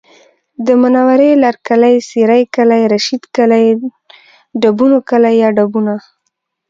[0.65, 3.65] د منورې لرکلی، سېرۍ کلی، رشید کلی،
[4.61, 5.95] ډبونو کلی یا ډبونه